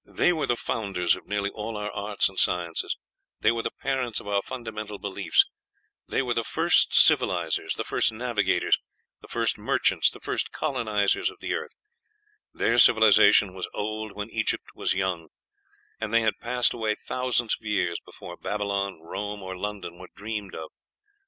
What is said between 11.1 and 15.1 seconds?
of the earth; their civilization was old when Egypt was